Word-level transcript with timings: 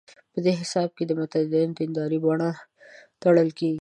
په 0.33 0.37
دې 0.45 0.53
حساب 0.61 0.89
د 1.09 1.11
متدینو 1.19 1.73
د 1.75 1.77
دیندارۍ 1.79 2.19
بڼه 2.25 2.49
تړل 3.21 3.49
کېږي. 3.57 3.69